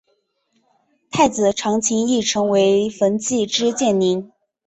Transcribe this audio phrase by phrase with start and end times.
[1.11, 4.31] 太子长琴亦成为焚寂之剑灵。